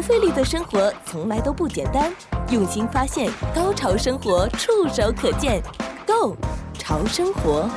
[0.00, 2.10] 不费力的生活从来都不简单，
[2.50, 5.62] 用心发现，高潮生活触手可见
[6.06, 6.34] Go
[6.72, 7.68] 潮生活。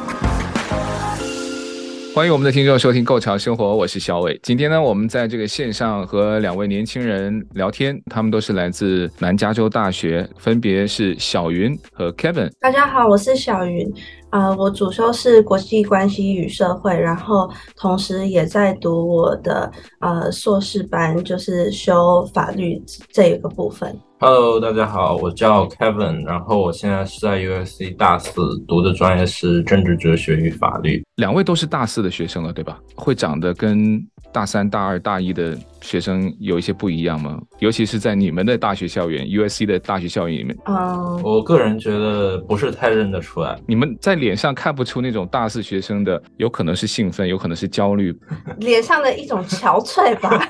[2.15, 4.39] 欢迎我们的听众收听《Go 潮生活》，我是小伟。
[4.41, 12.49] 今天呢，我们在这个线上和两位年轻人聊天，他们都是来自南加州大学，分别是小云和 Kevin。
[12.61, 13.85] 大家好，我是小云。
[14.33, 17.47] 呃，我主修是国际关系与社会，然后
[17.77, 23.95] 同时也在读我的呃硕士班，就是修法律这一个部分。
[24.19, 31.03] Hello，大家好，我叫 Kevin，然后我现在是在 USC 大四，读的专业是政治哲学与法律。
[31.17, 32.79] 两位都是大四的学生了，对吧？
[32.95, 37.37] 会长得跟大三、大二、大一的学生有一些不一样吗？
[37.59, 40.57] 尤其是在你们的大学校园，USC 的大学校园里面。
[40.65, 43.59] 嗯，我个人觉得不是太认得出来。
[43.67, 48.17] 你们在脸上看不出那种大四学生的，有可能是兴奋，有可能是焦虑，
[48.59, 50.47] 脸上的一种憔悴吧。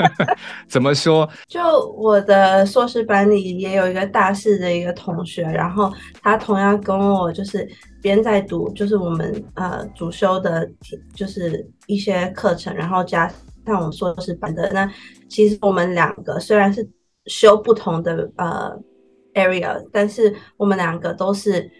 [0.66, 1.28] 怎么说？
[1.46, 1.60] 就
[1.98, 3.04] 我的硕士。
[3.10, 5.92] 班里也有一个大四的一个同学，然后
[6.22, 7.68] 他同样跟我就是
[8.00, 10.70] 边在读，就是我们呃主修的，
[11.12, 13.28] 就是一些课程，然后加
[13.64, 14.70] 但我们硕士班的。
[14.72, 14.90] 那
[15.28, 16.88] 其实我们两个虽然是
[17.26, 18.78] 修不同的呃
[19.34, 21.70] area，但是我们两个都是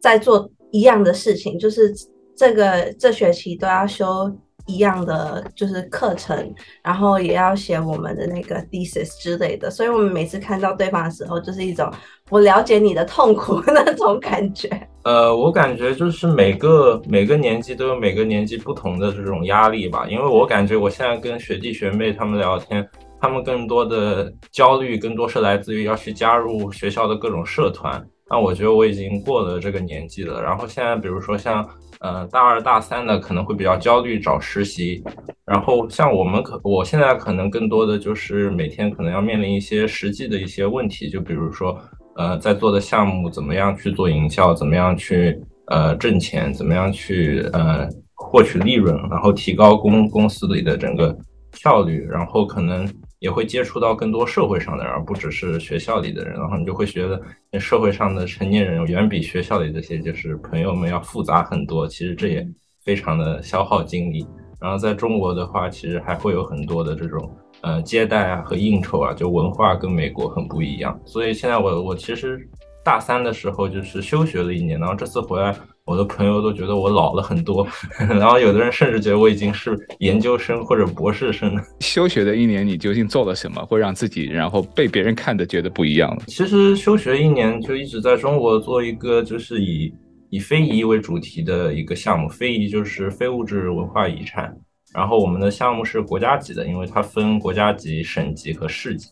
[0.00, 1.92] 在做一样的事情，就是
[2.36, 4.30] 这个这学期都要修。
[4.70, 11.90] 一样的就是课程，然后也要写我们的那个 thesis 之类的，所以我们每次看到对方的时候，就是一种
[12.30, 14.68] 我了解你的痛苦 那种感觉。
[15.04, 22.86] 呃，我感觉就是每个每个年级都有每个年级不同的这种压力吧，因为我感觉我现在跟学弟学妹他们聊天，
[23.20, 28.04] 他们更多的焦虑更多是来自于要去加入学校的各种社团。
[28.30, 31.66] 那我觉得我已经过了这个年纪了，然后现在比如说像。
[32.00, 35.02] 呃，大二大三的可能会比较焦虑找实习，
[35.44, 41.76] 然后像我们可，我现在可能更多的就是每天可能要面临一些实际的一些问题，就比如说，
[42.18, 51.16] 呃，在做的项目怎么样去做营销，怎么样去呃挣钱，怎么样去呃获取利润，然后提高公公司里的整个
[51.52, 52.86] 效率，然后可能。
[53.20, 57.20] 也会接触到更多社会上的人，而不只是学校里的人，然后你就会觉得，
[57.58, 61.84] 社会上的成年人远比学校里这些就是朋友们要复杂很多。
[61.88, 62.46] 其实这也
[62.84, 64.24] 非常的消耗精力。
[64.60, 67.28] 然后在中国的话，其实还会有很多的这种
[67.62, 70.98] 呃接待啊和应酬啊，就文化跟美国很不一样。
[71.04, 72.48] 所以现在我我其实
[72.84, 75.54] 大三的时候就是休学了一年，然后这次回来。
[75.84, 81.62] 我的朋友都觉得我老了很多， 然后有的人甚至觉得我已经是研究生或者博士生了。
[81.80, 86.24] 休学的一年，你究竟做了什么，会让自己然后被别人看的觉得不一样了？
[86.26, 89.90] 其实休学一年就一直在中国做一个就是以
[90.28, 94.54] 以非遗为主题的一个项目，非遗就是非物质文化遗产。
[94.94, 99.08] 然后我们的项目是国家级的，因为它分国家级、省级和市级。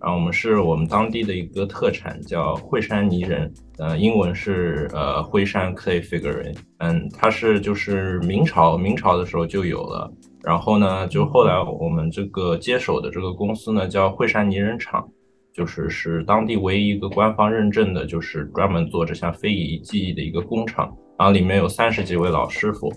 [0.00, 10.12] 然后我们是我们当地的一个特产，叫惠山泥人，呃，英文是呃惠山 clay figurine，嗯，它是就是明朝明朝的时候就有了，
[10.42, 15.08] 然后呢，就后来我们这个接手的这个公司呢叫惠山泥人厂，
[15.54, 22.92] 就是是当地唯一一个官方认证的，就是专门做这项非遗技艺的一个工厂，然后里面有三十几位老师傅，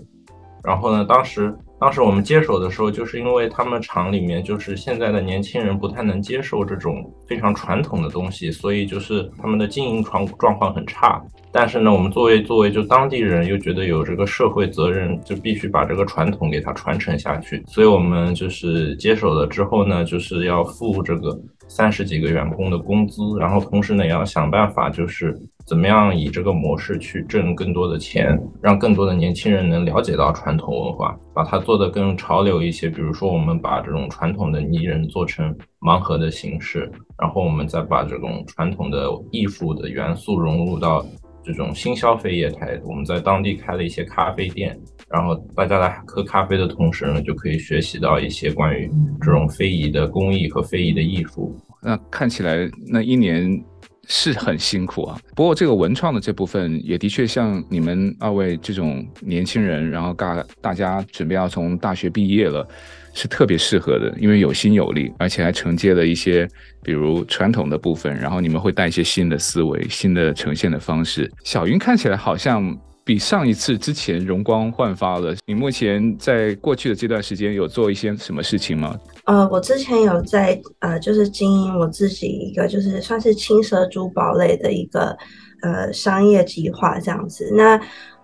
[0.62, 1.54] 然后呢，当时。
[1.80, 11.22] 当时我们接手的时候，就是因为他们厂里面就是现在的年轻人不太能接受这种非常传统的东西，所以就是他们的经营状状况很差。
[11.52, 17.62] 但是呢，我们作为作为就当地人，又觉得有这个社会责任，就必须把这个传统给它传承下去。
[17.68, 25.32] 所以我们就是接手了之后呢，就是要付这个三十几个员工的工资，然后同时呢，也要想办法就是。
[25.68, 32.88] 怎么样以这个模式去挣更多的钱，让更多的年轻人能了解到传统文化，把它做得更潮流一些。
[32.88, 36.90] 比如说，我们把这种传统的泥人做成盲盒的形式，
[37.20, 41.04] 然后我们再把这种传统的艺术的元素融入到
[41.44, 42.80] 这种新消费业态。
[42.82, 44.74] 我们在当地开了一些咖啡店，
[45.10, 48.90] 然后大家在喝咖啡的同时呢，就可以学习到一些关于
[49.20, 51.54] 这种非遗的工艺和非遗的艺术。
[51.82, 53.62] 那看起来那一年。
[54.08, 62.66] 是很辛苦啊，不过这个文创的这部分也的确像你们二位这种年轻人，然后大大家准备要从大学毕业了，
[63.12, 66.48] 是特别适合的，因为有心有力，而且还承接了一些
[66.82, 71.30] 比如传统的部分，然后你们会带一些新的思维、新的呈现的方式。
[71.44, 72.76] 小云看起来好像。
[73.08, 75.34] 比上一次之前容光焕发了。
[75.46, 78.94] 你目前在过去的这段时间有做一些什么事情吗？
[79.28, 85.14] 呃，我之前有在呃，就是经营我自己一个就是算是轻奢珠宝类的一个
[85.60, 87.52] 呃商业计划这样子。
[87.54, 87.78] 那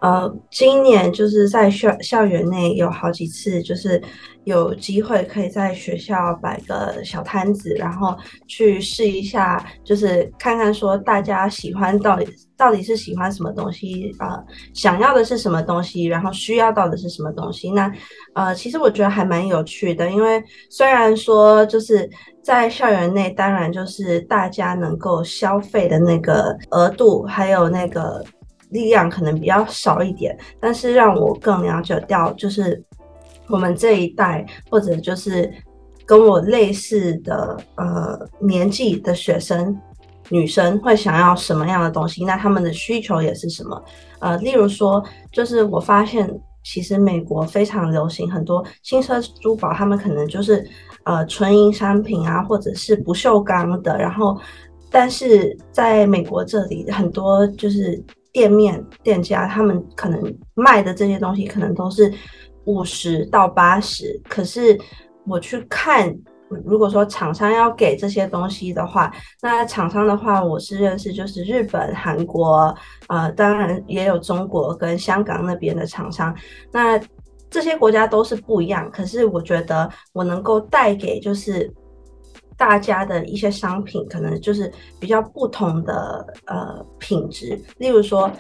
[0.05, 3.99] 呃，今年就是在校校园内有好几次，就是
[4.45, 8.15] 有机会可以在学校摆个小摊子，然后
[8.47, 17.71] 去试一下，就是看看说大家喜欢到底到底是喜欢什么东西啊，呃，想要的是什么东西，然后需要到的是什么东西。
[17.71, 17.91] 那
[18.35, 22.07] 呃，其实我觉得还蛮有趣的，因为虽然说就是
[22.43, 28.23] 在校园内，当然就是大家能够消费的那个额度，还有那个。
[28.75, 32.82] 力量可能比较少一点，但是让我更了解到，就是
[33.49, 35.49] 我们这一代或者就是
[36.05, 39.81] 跟我类似的呃年纪的学生
[40.29, 43.81] 女生会想要什么样的东西，那他们的需求也是什么？
[44.19, 45.00] 呃，例如说，
[45.31, 46.29] 就是我发现
[46.65, 50.67] 其实美国非常流行很多轻奢珠宝，他们可能就是
[51.05, 54.37] 呃纯银商品啊，或者是不锈钢的，然后
[54.91, 58.03] 但是在美国这里很多就是。
[58.35, 60.21] 店面店家他们可能
[60.55, 62.13] 卖的这些东西可能都是
[62.65, 64.77] 五十到八十，可是
[65.25, 66.13] 我去看，
[66.65, 72.75] 如果说厂商要给这些东西的话，那厂商的话我是认识，就是日本、韩国，
[73.07, 76.35] 呃，当然也有中国跟香港那边的厂商，
[76.73, 77.01] 那
[77.49, 81.73] 这些国家都是不一样，可是我觉得我能够带给就是。
[82.56, 88.31] 大家的一些商品可能就是比较不同的呃品质，例如说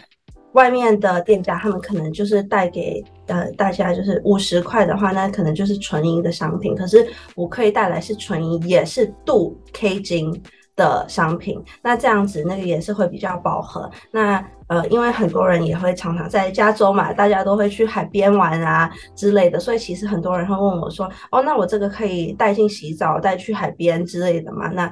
[0.52, 10.42] 外面的店家他们可能就是带给呃大家就是五十块的话，那可能就是纯银的商品，可是我可以带来是纯银，也是镀 K 金
[10.76, 13.90] 的商品，那这样子那个也是会比较饱和。
[14.10, 24.90] 那呃，因为很多人也会常常在加州嘛，大家都会去海边玩啊之类的，所以其实很多人会问我说：“哦，那我这个可以带进洗澡，带去海边之类的吗？”那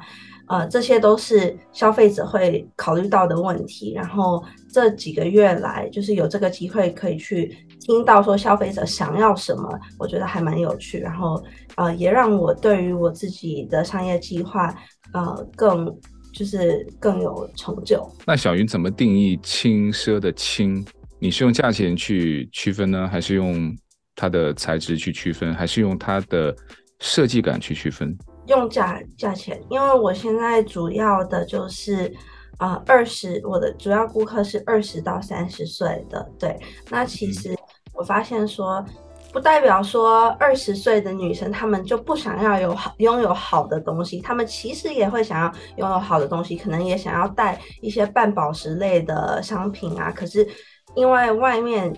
[0.48, 3.94] 呃，这些都是消费者会考虑到的问题。
[3.94, 9.66] 然后这几个月来，就是有这个机会可以去听到说消费者想要什么，
[9.98, 10.98] 我觉得还蛮有趣。
[10.98, 11.42] 然后
[11.76, 14.74] 呃，也让我对于我自己的商业计划。
[15.12, 15.86] 呃，更
[16.32, 18.02] 就是更有成就。
[18.26, 20.84] 那小云怎么定义轻奢的轻？
[21.18, 23.76] 你是用价钱去区分呢，还是用
[24.16, 26.54] 它的材质去区分，还是用它的
[27.00, 28.16] 设计感去区分？
[28.46, 32.12] 用价价钱，因为我现在主要的就是
[32.58, 36.28] 啊，二十，我的主要顾客是二十到三十岁的。
[36.38, 36.58] 对，
[36.90, 37.54] 那其实
[37.94, 38.84] 我发现说。
[39.32, 50.12] 不代表说二十岁的女生她们就不想要有好拥有好的东西，她们其实也会想要拥有好的东西，可能也想要带一些半宝石类的商品啊。
[50.14, 50.46] 可是
[50.94, 51.92] 因为外面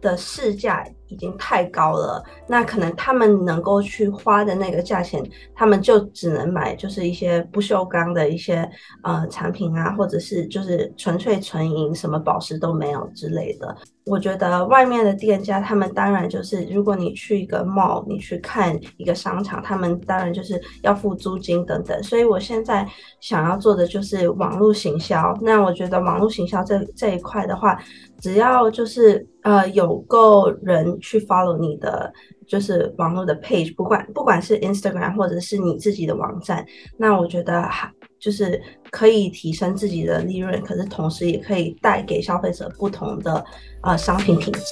[0.00, 5.22] 的市价已经太高了，那可能他们能够去花的那个价钱，
[5.54, 8.68] 他们就只能买就是一些不锈钢的一些
[9.02, 13.76] 呃产品啊，或者是就是纯粹纯银，什么宝石都没有之类的。
[14.06, 22.02] 我觉得外面的店家，他们当然就是如果你去一个 mall，你去看一个商场，他们当然就是要付租金等等。
[22.02, 22.86] 所以我现在
[23.20, 25.34] 想要做的就是网络行销。
[25.40, 27.82] 那我觉得网络行销这这一块的话，
[28.20, 32.12] 只要就是呃有够人去 follow 你的
[32.46, 36.64] 就是网络的 page，不管不管是 Instagram 或者是你自己的网站，
[36.96, 37.90] 那我觉得还。
[38.20, 38.58] 就是
[38.90, 43.44] 可以提升自己的利润，可是同时也可以带给消费者不同的
[43.82, 44.62] 呃商品品质。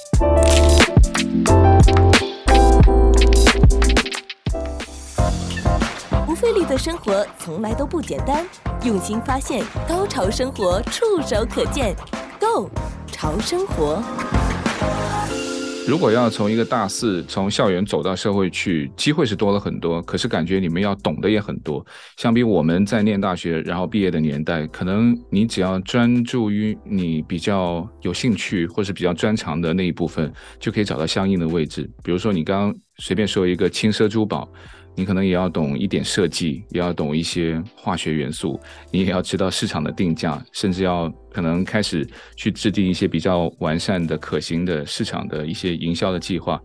[6.25, 8.43] 不费力的生活从来都不简单，
[8.85, 11.95] 用心发现，高潮生活触手可见
[12.41, 12.71] Go
[13.09, 14.03] 潮生活。
[15.93, 21.85] 如果要从一个大四从校园走到社会去，机会是多了很多，可是感觉你们要懂的也很多。
[22.17, 31.83] 相比我们在念大学然后毕业的年代，可能你只要专注于你比较有兴趣或是比较专长的那一部分，就可以找到相应的位置。
[32.03, 34.49] 比如说你刚刚随便说一个轻奢珠宝。
[34.95, 42.07] 你可能也要懂一点设计，也要懂一些化学元素，你也要知道市场的定价，甚至要可能开始
[42.37, 46.61] 去制定一些比较完善的、可行的市场的一些营销的计划。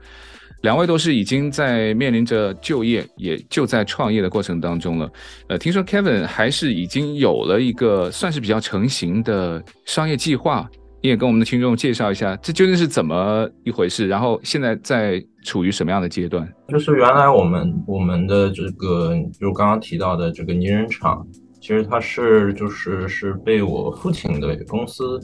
[0.61, 5.09] 两位都是已经在面临着就业，也就在创业的过程当中了。
[5.49, 10.67] 呃，听说 Kevin 还是已经有了一个算是比较成型的商业计划。
[10.99, 14.07] 你也跟我们的听众介绍一下，这究竟是怎么一回事？
[14.07, 16.51] 然后现在在处于什么样的阶段？
[16.69, 21.25] 就是原来我们我们的这个，就刚刚提到的这个泥人厂，
[21.61, 25.19] 其实它是就是是被我父亲的公司，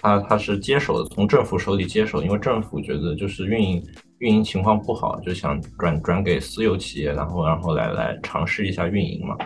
[0.00, 3.82] 他他是接手的，从政府手里接手，因为政府觉得就是运营
[4.18, 9.36] 运营情况不好，就想转转给私有企业，然后然后来来尝试一下运营嘛。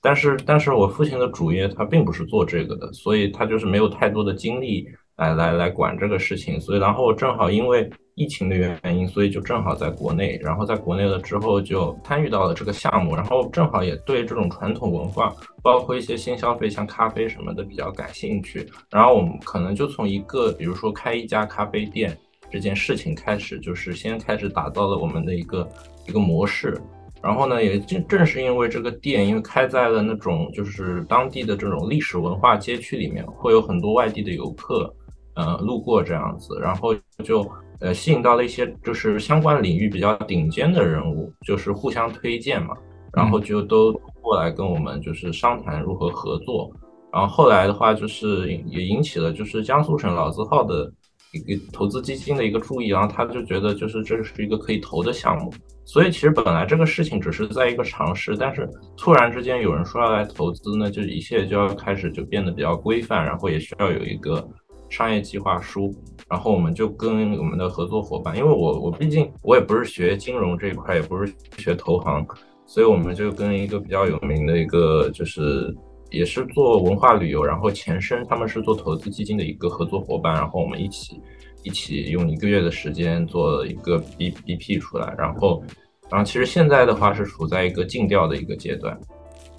[0.00, 4.86] 但是但是我父亲的主业他并不是做这个的，所以他就是没有太多的精力。
[5.18, 22.16] 来来来管这个事情，所以然后正好因为疫情的原因，所以就正好在国内，然后在国内了之后就参与到了这个项目，然后正好也对这种传统文化，包括一些新消费，像咖啡什么的比较感兴趣，然后我们可能就从一个比如说开一家咖啡店
[22.48, 25.68] 这件事情开始，就是先开始打造了我们的一个
[26.06, 26.80] 一个模式。
[27.20, 34.94] 然后呢，也正正是因为这个店，因为开在了那种就是当地的这种历史文化街区里面，会有很多外地的游客，
[35.38, 36.92] 呃，路过这样子，然后
[37.22, 42.76] 就呃吸引到了一些就是相关领域比较顶尖的人物，就是互相推荐嘛，
[43.12, 46.68] 然后就都过来跟我们就是商谈如何合作。
[47.12, 50.92] 然后后来的话，就是也引起了就是江苏省老字号的
[51.32, 55.52] 一个投资基金的一个注意，然后他就觉得就是这是一个可以投的项目。
[55.84, 64.46] 所以其实本来这个事情只是在一个尝试，但是突然之间有人说要来投资呢，就一切就要开始就变得比较规范，然后也需要有一个
[64.88, 65.94] 商业计划书，
[66.28, 72.26] 然后我们就跟我们的合作伙伴，因为我我毕竟我也不是学金融这一块，也不是学投行，
[72.66, 75.74] 所以我们就跟一个比较有名的一个就是
[76.10, 81.20] 也是做文化旅游，然后前身他们是做投资基金的一个合作伙伴，然后我们一起。
[81.64, 85.62] 一起用一个月的时间做一个 B B P 出来，然后，
[86.08, 88.96] 然后其实现在的话是处在一个竞调的一个阶段，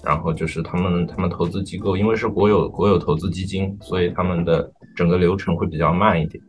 [0.02, 6.42] 然后就是他们他们投资机构因为是国有国有投资基金，所以他们的整个流程会比较慢一点。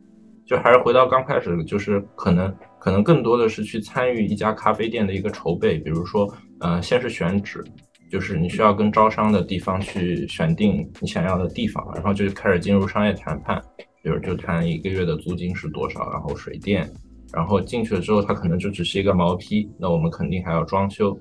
[0.46, 6.28] 就还是回到刚开始，就是可能可能更多的是去参与一家咖啡店的一个筹备，比如说，
[6.60, 7.64] 呃，先是选址，
[8.10, 13.62] 就是你需要跟招商的地方去选定你想要的地方，然后就开始进入商业谈判。
[14.04, 16.90] 比如就谈一个月的租金是多少，然后水电，
[17.32, 21.16] 然后进去了之后，它可能就只是一个毛坯，那我们肯定还要装修，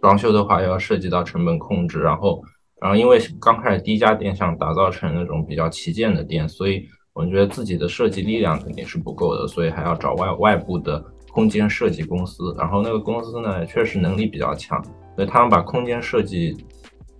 [0.00, 2.40] 装修的话要涉及到成本控制，然后，
[2.80, 14.82] 然后因为刚开始第一家店想打造成那种比较旗舰的店，所以我们觉得自己的设计力量肯定是不够的，所以还要找外外部的空间设计公司，然后那个公司呢确实能力比较强，
[15.14, 16.56] 所以他们把空间设计，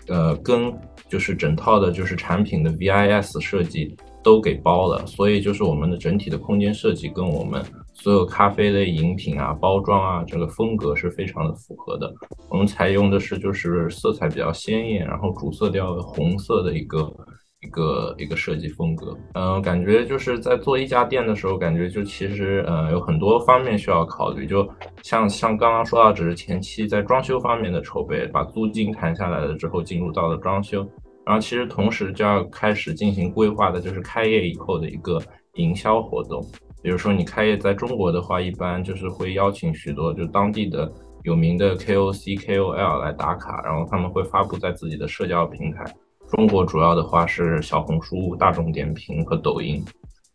[0.08, 0.72] 呃，跟
[1.08, 3.96] 就是整套的就是产品的 VIS 设计。
[4.22, 7.64] 都给包了，所以就是我们的整体的空间设计跟我们
[8.00, 12.10] 所有咖啡类饮品啊、包装啊，这个风格是非常的符合的。
[12.48, 17.12] 我们采用的是就是色彩比较鲜艳，然后主色调红色的一个
[17.60, 19.14] 一个一个设计风格。
[19.34, 24.66] 嗯，感觉就是在做一家店的时候，感觉就其实嗯有很多方面需要考虑，就
[25.02, 30.88] 像像刚刚说到，只是前期在装修方面的筹备，把租金谈下来了之后，进入到了装修。
[31.26, 35.20] 然后其实同时就要开始进行规划的，就是开业以后的一个
[35.56, 36.42] 营销活动。
[36.82, 40.90] 比如说你开业在中国的话，一般就是会邀请许多就当地的
[41.24, 45.84] 有名的 KOC、KOL 来打卡，然后他们会发布在自己的社交平台。
[46.28, 49.84] 中国主要的话是小红书、大众点评和抖音，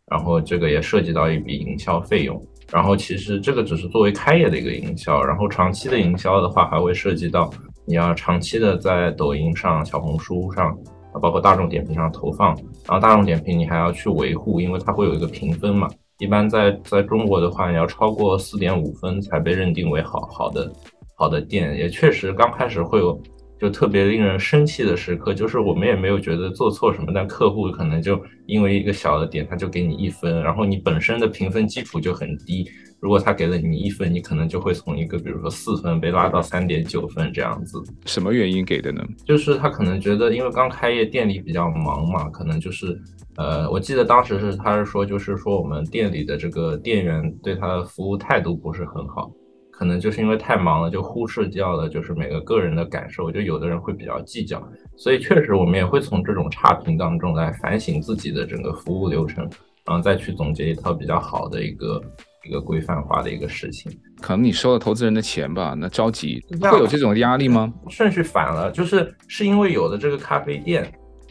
[0.08, 2.42] 然后这个也涉及到一笔营销费用。
[2.72, 7.50] 然后其实这个只是作为开业的一个营销，然后长期的营销的话还会涉及到。
[7.88, 10.76] 你要长期的在抖音上、小红书上，
[11.22, 12.48] 包括大众点评上投放，
[12.88, 15.88] 然后大众点评你还要去维护，因为它会有一个评分嘛。
[16.20, 20.72] 一般在在中国的话，你要超过四点五分才被认定为好好的
[21.16, 21.76] 好的店。
[21.76, 23.22] 也确实刚开始会有
[23.60, 32.66] 就特别令人生气的时刻，就是我们也没有觉得做错什么，但客户可能就因为一个小的点，他就给你一分，然后你本身的评分基础就很低。
[33.02, 37.80] 如果他给了你一分，你可能就会从一个比如说四分被拉到三点九分这样子。
[38.06, 39.04] 什么原因给的呢？
[39.26, 43.00] 就是他可能觉得，因为刚开业店里比较忙嘛，可能就是，
[43.36, 49.32] 呃，我记得当时是他是说，就是说我们店里的这个店员对他的服务态度不是很好，
[49.72, 59.48] 可能就是因为太忙了，就忽视掉了就是每个个人的感受，就有的人会比较计较，所以确实我们也会从这种差评当中来反省自己的整个服务流程，
[59.86, 62.02] 然后再去总结一套比较好的一个。
[62.46, 67.74] 一个规范化的一个事情，可能你收了投资人的钱吧，那着急会有这种压力吗？
[67.90, 70.90] 顺序反了，就是是因为有了这个咖啡店，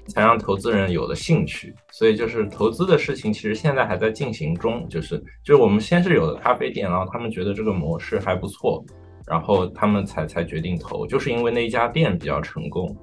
[0.08, 8.84] 才让投资人有了兴趣，所以就是投资的事情其实现在还在进行中，就是就是我们先是有了咖啡店，然后他们觉得这个模式还不错，
[9.26, 12.94] 然后他们才才决定投，就是因为那一家店比较成功。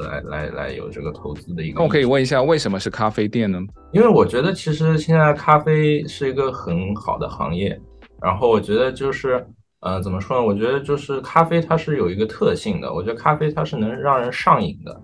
[0.00, 1.78] 来来来，有这个投资的一个。
[1.78, 3.58] 那我可以问一下，为什么是咖啡店呢？
[3.92, 7.78] 因为我觉得其实现在咖啡是一个很好的行业，
[8.20, 9.44] 然后我觉得就是，
[9.80, 10.44] 呃，怎么说呢？
[10.44, 15.00] 我觉得就是咖啡它是有一个特性的，我觉得咖啡它是能让人上瘾的，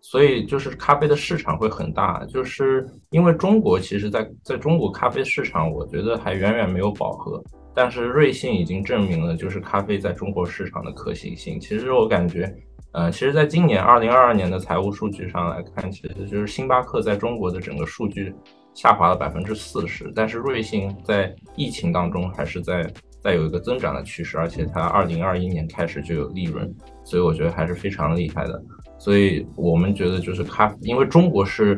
[0.00, 2.24] 所以就是咖啡的市场会很大。
[2.26, 7.42] 就是因为中国其实在在中国咖啡市场，我觉得还远远没有饱和，
[7.74, 11.58] 但是瑞幸已经证明了就是咖啡在中国市场的可行性。
[11.58, 12.54] 其实我感觉。
[12.94, 18.32] 呃，其实，在今年二零二二年的财务数据上来看，其实就是星巴克在中国的整个数据
[18.72, 22.88] 下滑了百分之四十，但是瑞幸在疫情当中还是在
[23.20, 26.72] 在有一个增长的趋势，而且它二零二一年开始就有利润，
[27.02, 28.62] 所以我觉得还是非常厉害的。
[28.96, 31.76] 所以我们觉得就是咖，因为中国是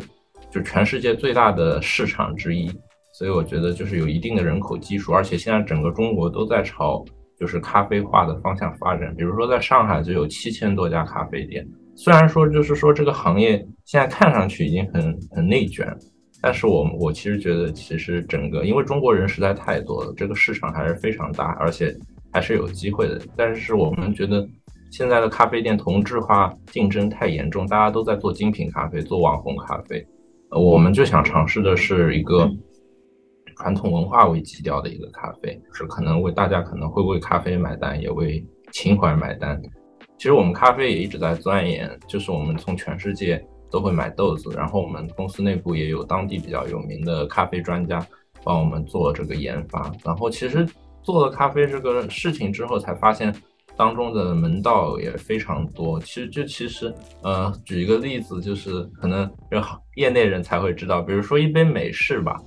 [0.50, 2.70] 就全世界最大的市场之一，
[3.14, 7.02] 所以我觉得就是有一定的人口基数，而且现在整个中国都在朝
[7.38, 9.14] 就是咖啡化的方向发展。
[9.16, 15.86] 比如说在上海就有七千多家咖啡店，虽然说就是说这个行业现在看上去已经很很内卷。
[16.42, 21.92] 但是我我其实觉得，其实整个因为中国人实在太多了，这个市场还是非常大，而且
[22.30, 23.18] 还是有机会的。
[23.34, 24.46] 但是我们觉得
[24.92, 30.06] 现在的咖啡店同质化竞争太严重，大家都在做精品咖啡，做网红咖啡。
[30.50, 32.48] 我们就想尝试的是一个
[33.56, 39.60] 传统文化为基调的一个咖啡，是可能为大家可能会为咖啡买单，也为情怀买单。
[40.16, 43.44] 其实我们咖啡也一直在钻研，就是我们从全世界。
[43.68, 48.06] 都会买豆子，然后我们公司内部也有当地比较有名的咖啡专家
[48.44, 49.92] 帮我们做这个研发。
[50.04, 50.64] 然后其实
[51.02, 53.34] 做了咖啡这个事情之后，才发现
[53.76, 55.98] 当中的门道也非常多。
[56.00, 59.60] 其实就其实呃，举一个例子，就是可能就
[59.96, 62.40] 业内人才会知道，比如说一杯美式吧，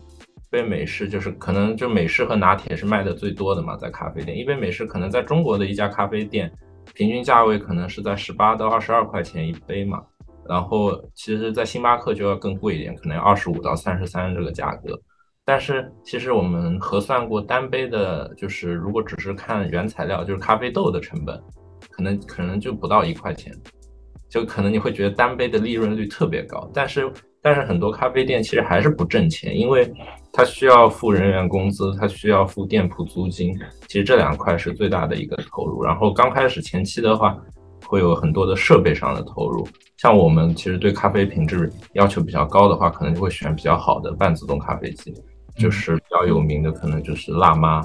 [0.49, 6.51] 杯美式就是可能就美式和拿铁是卖的最多的嘛，在咖啡店，一杯美式可能在中国的一家咖啡店
[6.93, 10.01] 平均价位可能是在十八到二十二块钱一杯嘛。
[10.47, 14.99] 然后，其实，在星巴克就要更贵一点，可能要二十五到三十三这个价格。
[15.45, 21.39] 但是，其实我们核算过单杯的，就是如果只是看原材料，就是咖啡豆的成本，
[21.91, 23.53] 可能可能就不到一块钱，
[24.27, 26.67] 就可能你会觉得单杯的利润率特别高。
[26.73, 27.07] 但是，
[27.43, 29.87] 但是很多咖啡店其实还是不挣钱，因为
[30.31, 33.57] 它需要付人员工资，它需要付店铺租金，
[33.87, 35.83] 其实这两块是最大的一个投入。
[35.83, 37.37] 然后刚开始前期的话，
[37.85, 39.67] 会有很多的设备上的投入，
[39.97, 45.13] 像我们其实对咖啡品质要求比较高的话，可能就会选比较好的半自动咖啡机，
[45.55, 47.81] 就是比较有名的，可能就是辣妈，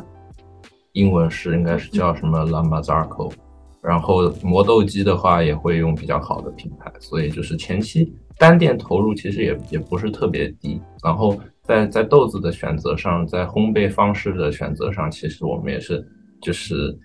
[0.92, 3.32] 英文是应该是叫什么 La Marzocco，
[3.80, 16.06] 然后磨豆机的话也会用比较好的品牌，所以就是前期单店投入其实也也不是特别低，然后在在豆子的选择上，在烘焙方式的选择上，其实我们也是
[16.40, 16.96] 就是。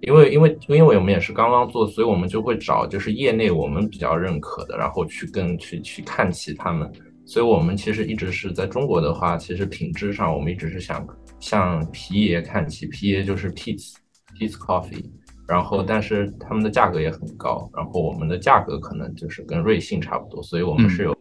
[0.00, 6.92] 因为因为因为我们也是刚刚做，所以我们就会找就是业内我们比较认可的，然后去跟去去看齐他们。
[7.24, 11.06] 所以我们其实一直是在中国的话，其实品质上我们一直是想
[11.40, 13.94] 向皮爷看齐，皮爷就是 Peet's
[14.38, 15.06] Peet's Coffee，
[15.48, 21.13] 然后但是他们的价格也很高，然后我们的价格可能就是跟瑞幸差不多，所以我们是有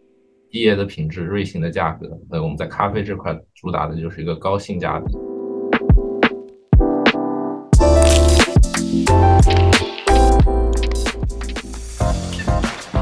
[0.53, 2.07] 皮爷的品质，瑞幸的价格。
[2.29, 5.11] 所以我们在咖啡这块主打的就是一个高性价比。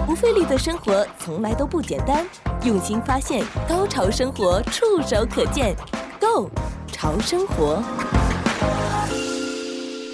[0.06, 2.26] 不费力的生活从来都不简单，
[2.64, 5.76] 用心发现，高潮生活触手可见
[6.22, 6.50] Go
[6.88, 7.84] 潮生活。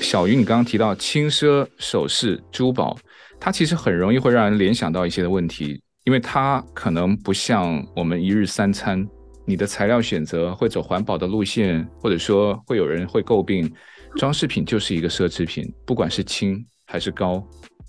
[0.01, 2.97] 小鱼，你刚刚提到轻奢首饰珠宝，
[3.39, 9.05] 它其实很容易会让人联想到一些的问题，因为它可能不像我们一日三餐，
[9.45, 13.69] 你的材料选择会走环保的路线，或者说会有人会诟病。
[14.15, 17.45] 装饰品就是一个奢侈品，不管是轻还是高，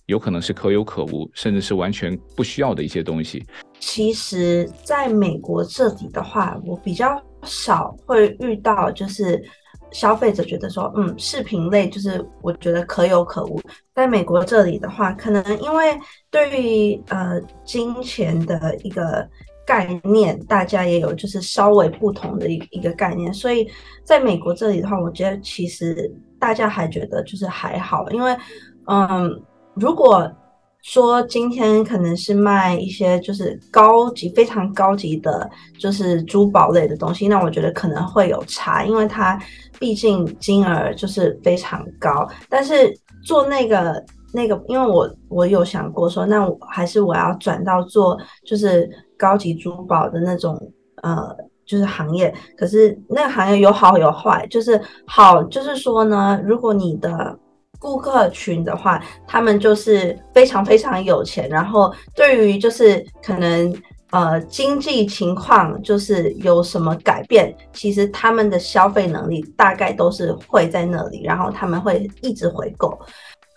[0.06, 3.46] 有可能是可有可无，甚至是完全不需要的一些东西。
[3.78, 9.40] 其实，在美国这里的话，我比较少会遇到，就是
[9.92, 13.60] 消费者觉得说，嗯，视频类就是我觉得可有可无。
[13.94, 15.98] 在美国这里的话，可能因为
[16.30, 19.28] 对于呃金钱的一个。
[19.68, 23.68] 概念大家也有，就是稍微不同的一一个概念，所以
[24.02, 28.34] 在美国这里的话，我觉得其实大家还觉得就是还好，因为
[28.86, 29.30] 嗯，
[29.74, 30.26] 如果
[30.80, 39.38] 说今天可能是卖一些就是高级、非常高级的，就是珠宝类的东西，那我觉得可能会有差，因为它
[39.78, 42.28] 毕竟金额就是非常高。
[42.48, 42.92] 但是
[43.24, 48.88] 做那个那个，因为我我有想过说，那我还是我要转到做就是。
[49.20, 50.56] 高级珠宝的那种
[51.02, 51.36] 呃，
[51.66, 57.36] 就是行业，可是那个行业有好有坏，就是好就是说呢，如果你的
[57.80, 63.74] 顾客群的话，他们就是非常非常有钱，然后对于就是可能
[64.10, 72.98] 呃经济情况就是有什么改变，其实他们的消费能力大概都是会在那里，然后他们会一直回购。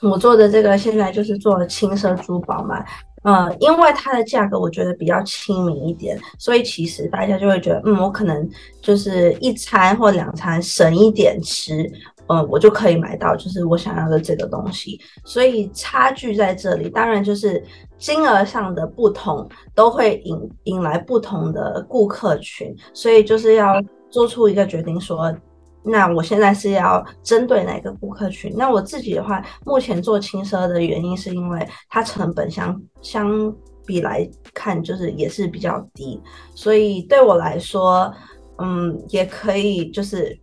[0.01, 2.83] 我做的这个现在就是做轻奢珠宝嘛。
[3.23, 8.49] 呃，因为它的价格我觉得比较亲民一点，所以其实大家就会觉得，嗯，我可能
[8.81, 11.87] 就是一餐或两餐省一点吃，
[12.31, 14.99] 嗯，我就可以买到就是我想要的这个东西。
[15.25, 17.61] 所以差距在这里，当然就是
[17.97, 25.35] 金额上的不同都会引引来不同的顾客群，所以就是要做出一个决定说。
[25.83, 28.53] 那我现在是要针对哪个顾客群？
[28.55, 33.51] 那我自己的话，目前做轻奢的原因是因为它成本相相
[33.83, 36.21] 比来看就是也是比较低，
[36.53, 38.13] 所以对我来说，
[38.59, 40.39] 嗯，也可以就是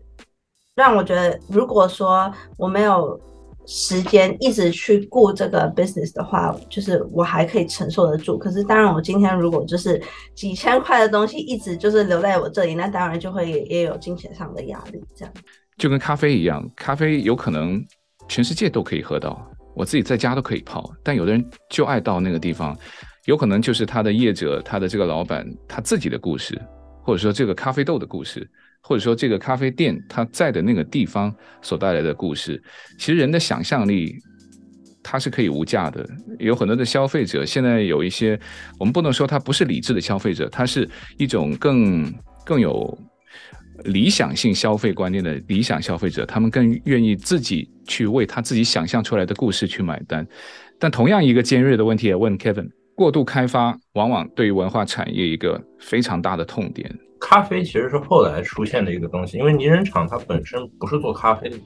[0.79, 3.21] 让我觉得，如果说我没有。
[3.71, 8.39] 时间一直去顾这个 business 的话，就是我还可以承受得住。
[8.39, 10.03] 可是当然，我今天如果就是
[10.35, 14.99] 几千块的东西一直就是留在我这里，那当然就会也，也有金钱上的压力。
[15.15, 15.35] 这样
[15.77, 17.79] 就跟咖啡一样，咖啡有可能
[18.27, 19.39] 全世界都可以喝到，
[19.77, 22.75] 我自己在家都可以泡，但有的人就爱到那个地方，
[23.27, 26.59] 有可能就是他的业者，他的这个老板他自己的故事，
[27.03, 28.51] 或者说这个咖啡豆的故事。
[28.89, 32.59] 或者说，这个咖啡店它在的那个地方所带来的故事，
[32.99, 34.17] 其实人的想象力
[35.03, 36.09] 它是可以无价的。
[36.39, 38.41] 有很多的消费者，现在有一些，
[38.79, 42.11] 我们不能说他不是理智的消费者，他是一种更
[42.47, 42.99] 更有
[43.85, 50.27] 理想性消费观念的理想消费者，他们更愿意自己去为他自己想象出来的故事去买单。
[50.79, 56.91] 但同样一个尖锐的问题，也问 Kevin：过度开发往往对于文化产业一个非常大的痛点。
[57.21, 61.59] 咖啡其实是后来出现的一个东西，因为泥人厂它本身不是做咖啡的，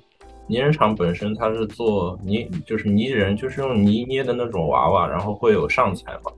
[0.49, 6.33] 泥人厂本身它是做泥，就是泥人，就是用泥捏的那种娃娃，然后会有上彩嘛。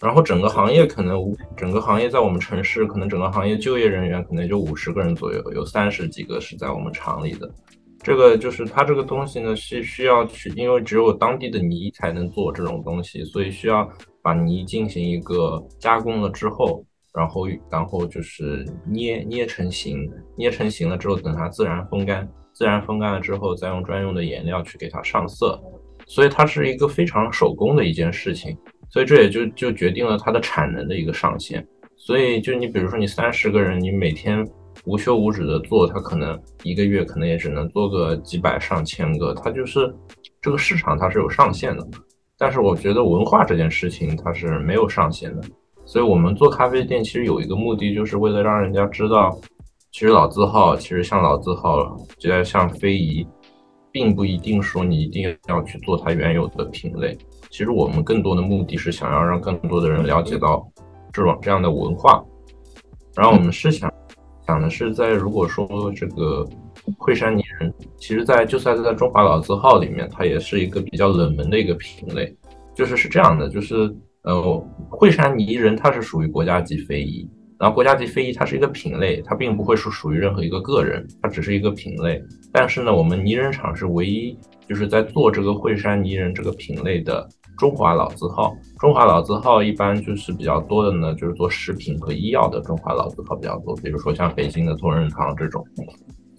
[0.00, 1.16] 然后整个行业可能，
[1.56, 7.48] 整个行业在我们城市，可能整个行业就业人员可能就五十个人左右，有三十几个是在我们厂里的。
[8.02, 13.88] 这个就是它这个东西呢，是需要去，因为只有当地的泥才能做这种东西，所以需要
[14.20, 16.84] 把泥进行一个加工了之后。
[17.14, 25.60] 然后，然后就是捏捏成型，捏成型了之后，等它自然风干，自然风干了之后，再用专用的颜料去给它上色，
[26.06, 28.56] 所以它是一个非常手工的一件事情，
[28.90, 31.66] 所以这也就就决定了它的产能的一个上限。
[31.96, 34.42] 所以就你比如说你三十个人，你每天
[34.86, 39.94] 无休无止的做，它可能一个月可能也只能做个几百上千个，它就是
[40.40, 41.86] 这个市场它是有上限的。
[42.38, 45.42] 但是我觉得文化这件事情它是没有上限的。
[45.92, 49.38] 所以，我们做咖啡店其实有一个目的，就是为了让人家知道，
[49.90, 53.26] 其实老字号，其实像老字号，就在像非遗，
[53.90, 57.14] 并不一定说你一定要去做它原有的品类。
[57.50, 60.66] 其实我们更多的目的是想要让更多的人了解到
[61.12, 62.24] 这种这样的文化。
[63.14, 63.92] 然后我们是想
[64.46, 66.42] 想的是，在如果说这个
[66.96, 72.34] 惠山泥人，其实在就算是在中华老字号里面，它也是一个比较冷门的一个品类。
[72.74, 73.94] 就是是这样的，就是。
[74.24, 82.22] 呃，惠山泥人它是属于国家级非遗，然后国家级非遗它是一个品类，它并不会是属于任何一个个人，它只是一个品类。
[82.52, 88.54] 但是呢，我们泥人厂是唯一就是在做这个惠山泥人这个品类的中华老字号。
[88.78, 95.64] 中华老字号一般就是比较多的呢，就是做食品和医药的中华老字号比较多，比如说像北京的同仁堂这种。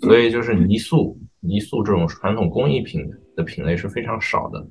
[0.01, 4.65] 所以就是泥塑、泥塑这种传统工艺品的品类是非常少的。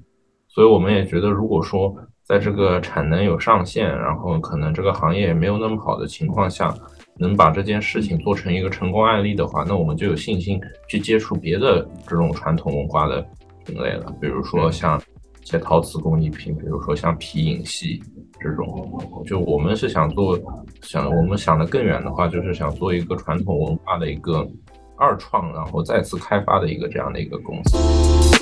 [0.49, 6.75] 所以我们也觉得，如果说在这个产能有上限，然后可能这个行业也没有那么好的情况下，
[7.19, 13.21] 能把这件事情做成一个成功案例的话，那我们就有信心去接触别的这种传统文化的
[13.67, 14.15] 品类了。
[14.21, 15.01] 比如说像
[15.43, 18.01] 一些陶瓷工艺品，比如说像皮影戏
[18.41, 18.89] 这种。
[19.27, 20.39] 就我们是想做，
[20.83, 24.49] 想我们想的更远的话，就是想做一个传统文化的一个
[24.97, 28.42] 二创，然后再次开发的一个这样的一个公司。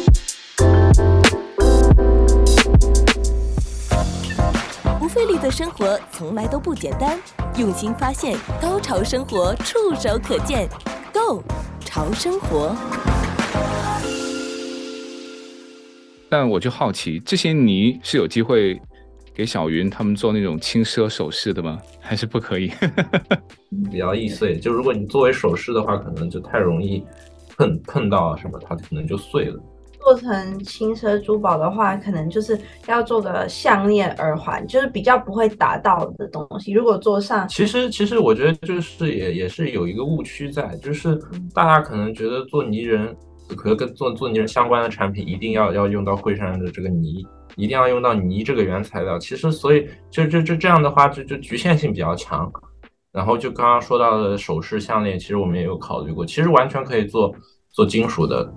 [5.21, 7.21] 费力的生活从来都不简单，
[7.59, 10.67] 用心发现，高潮生活触手可见
[11.13, 11.45] Go
[11.81, 12.75] 潮生活。
[16.31, 18.81] 但我就好奇，这些泥是有机会
[19.35, 21.79] 给小云他们做那种轻奢首饰的吗？
[22.01, 22.73] 还是不可以？
[23.93, 27.05] 比较易碎，就如果你作为首饰的话，可能就太容易
[27.59, 29.61] 碰碰到啊什么，它可能就碎了。
[30.03, 36.73] 做成轻奢珠宝的话，可能就是要做个项链、耳环，就是比较不会打到的东西。
[36.73, 41.15] 如果做上，其实其实我觉得就是也也是有一个误区在，就是
[41.55, 43.15] 大家可能觉得做泥人，
[43.57, 47.25] 可能跟做做泥人相关的产品一定要要用到惠山的这个泥，
[47.57, 49.19] 一定要用到泥这个原材料。
[49.19, 52.51] 其实所以就就就这样的话，就就局限性比较强。
[53.13, 57.35] 然后就刚刚说到的首饰、项链，其实我们也有考虑过，其实完全可以做
[57.71, 58.51] 做金属的。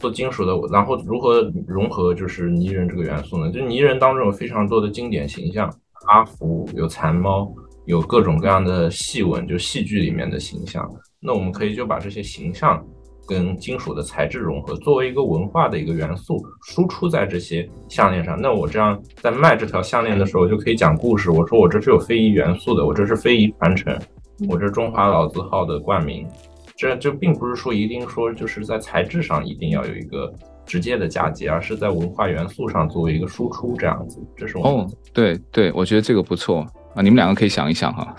[0.00, 3.50] 做金属的，然后如何融合就是泥人这个元素呢？
[3.50, 5.72] 就泥人当中有非常多的经典形象，
[6.06, 7.52] 阿福有蚕猫，
[7.86, 10.88] 有各种各样的戏文，就戏剧里面的形象。
[11.20, 12.80] 那我们可以就把这些形象
[13.26, 18.40] 跟金属的材质融合，作为一个文化的一个元素输出在这些项链上。
[18.40, 21.30] 那我这样在卖这条项链的时候，就可以讲故事。
[21.30, 23.98] 我说我这是有非遗元素的，我这是非遗传承，
[24.48, 26.24] 我这中华老字号的冠名。
[26.78, 30.32] 这就并不是说一定说就是在材质上一定要有一个
[30.64, 34.18] 直接的嫁接，而是在文化元素上作为一个输出这样子。
[34.36, 36.64] 这是我哦，对对，我觉得这个不错。
[36.94, 38.16] 啊，你们两个可以想一想哈。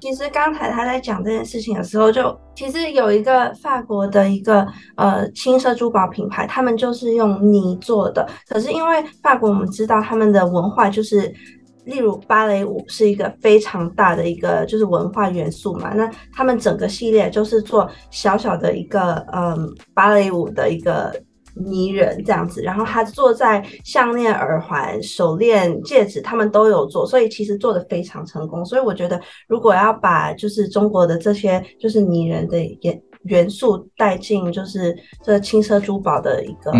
[0.00, 8.26] 其实刚才他在讲这件事情的时候就，就其实有一个法国的一个呃轻奢珠宝品牌，他们就是用泥做的。
[8.48, 11.32] 可是因为法国，我们知道他们的文化就是，
[11.84, 15.92] 例如芭蕾舞是一个非常大的一个就是文化元素嘛。
[15.94, 21.12] 那他们整个系列就是做小小的一个嗯芭蕾舞的一个。
[21.56, 28.64] 泥人这样子，然后他做在项链、耳环、手链、戒指，他们都有做，所以其实做得非常成功。
[28.64, 33.02] 所以我觉得，如果要把就是中国的这些就是泥人的也。
[33.24, 36.72] 元素带进就是这轻奢珠宝的一个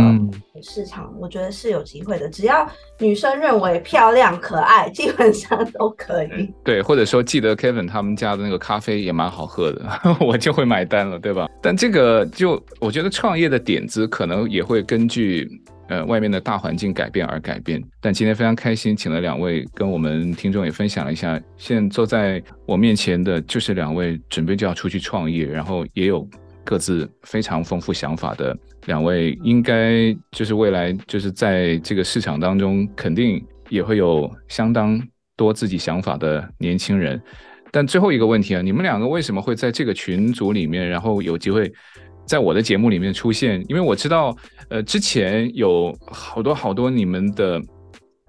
[0.63, 2.29] 市场，嗯，我觉得是有机会的。
[2.29, 2.67] 只要
[2.99, 6.29] 女生认为漂亮可爱， 基本上都可以。
[6.65, 9.85] 对，或者说记得 Kevin 他们家的那个咖啡也蛮好喝的，
[10.21, 11.49] 我就会买单了，对吧？
[11.63, 15.49] 但这个就我觉得创业的点子可能也会根据。
[15.91, 21.39] 呃，外面的大环境改变而改变，但今天非常开心，请了两位跟我们听众也分享了一下。
[21.57, 26.25] 现在坐在我面前的就是两位准备就要出去创业，然后也有
[26.63, 35.03] 各自非常丰富想法的两位，应该就是未来就是在这个市场当中肯定也会有相当
[35.35, 37.21] 多自己想法的年轻人。
[37.73, 41.73] 但最后一个问题啊，你们两个为什么会在这个群组里面，然后有机会
[42.25, 43.61] 在我的节目里面出现？
[43.69, 44.37] 因为我知道。
[44.71, 47.61] 呃，之前有好多好多你们的，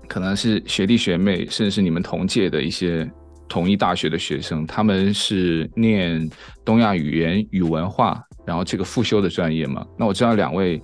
[0.07, 3.09] 可能是学弟学妹，甚至是你们同届的一些
[3.47, 6.27] 同一大学的学生，他们是念
[6.65, 9.85] 东亚语言与文化，然后这个副修的专业嘛。
[9.95, 10.81] 那我知道两位，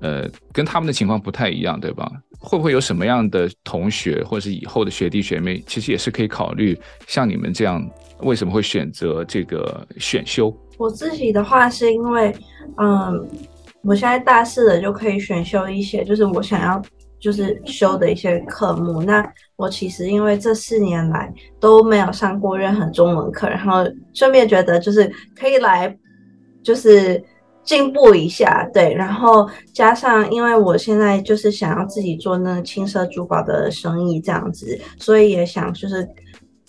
[0.00, 2.08] 呃，跟他们的情况不太一样，对吧？
[2.38, 7.84] 会不会有什么样的同学或者是以后的学弟学妹，其实也是可以考虑像你们这样，
[8.20, 10.56] 为什么会选择这个选修？
[10.78, 12.32] 我自己的话是因为，
[12.76, 13.28] 嗯。
[13.82, 16.80] 我现在大四了，就可以选修一些，就是我想要
[17.18, 19.02] 就是修的一些科目。
[19.02, 25.96] 那我其实因为这四年来都没有上过任何中文课，然后顺便觉得就是可以来
[26.62, 27.22] 就是
[27.62, 28.92] 进步一下，对。
[28.92, 36.06] 然后加上因为我现在就是想要自己做那个轻奢珠宝的生意这样子，所以也想就是。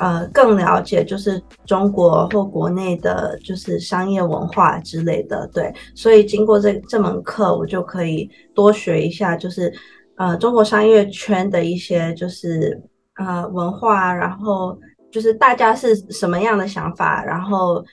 [0.01, 9.71] 呃，更了解就是中国或国内的，就是商业文化之类的，对，所以经过这这门课，我就可以多学一下，就是
[10.17, 12.81] 呃中国商业圈的一些就是
[13.17, 14.75] 呃文化，然后
[15.11, 17.85] 就是大家是什么样的想法，然后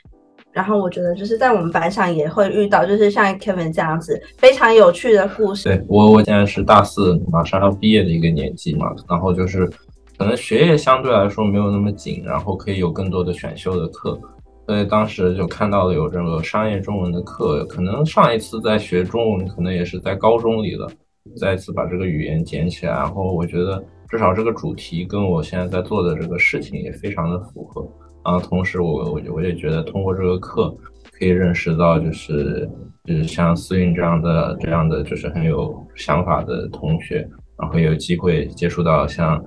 [0.50, 5.64] 然后我觉得就是在我们班上也会遇到，就是像 Kevin 这样子非常有趣的故事。
[5.64, 9.70] 对，我我现在是大四，马上要毕业的一个年纪嘛，然后就是。
[10.18, 14.20] 可能学业相对来说没有那么紧，然后可以有更多的选修的课，
[14.66, 17.64] 所以当时就看到了有这个商业中文的课。
[17.66, 20.90] 可能上一次在学中文，可能也是在高中里了，
[21.36, 22.92] 再一次把这个语言捡起来。
[22.92, 27.88] 然后我觉得至少这个主题跟我现在在做的这个事情也非常的符合。
[28.24, 30.76] 然后同时我我我也觉得通过这个课
[31.12, 32.68] 可以认识到就是
[33.04, 37.24] 就是像思韵这样的这样的就是很有想法的同学，
[37.56, 39.40] 然后有机会接触到像。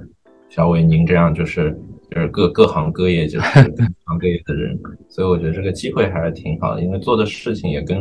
[0.53, 1.73] 小伟，您这样就是
[2.13, 7.99] 就是各各行各业，就是 各行各业的人，所以我觉得这个机会还是挺好的，因为做的事情也跟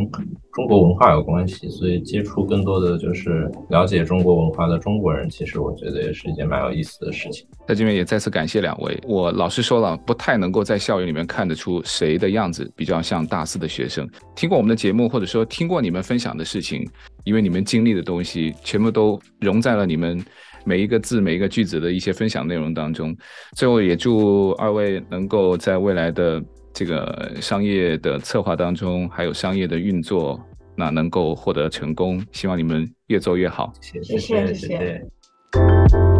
[0.52, 7.46] 中国文化有关系，所以接触更多的就是了解中国文化的中国人，其实我觉得也是一件蛮有意思的事情。
[7.68, 8.98] 在这边也再次感谢两位。
[9.06, 14.04] 我老实说了，不太能够在校园里面看得出谁的样子比较像大四的学生。
[14.34, 16.84] 听过我们的节目，或者说听过你们分享的事情，
[17.22, 20.20] 因为你们经历的东西全部都融在了你们。
[20.64, 23.16] 每一个字、每一个句子的一些分享内容当中，
[23.56, 26.42] 最后也祝二位能够在未来的
[26.72, 30.40] 这个商业的策划当中，还有商业的运作，
[30.76, 32.22] 那能够获得成功。
[32.32, 33.72] 希望你们越做越好。
[33.80, 34.54] 谢谢，谢谢。
[34.54, 36.19] 谢谢。